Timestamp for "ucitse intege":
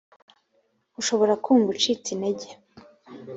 1.75-2.47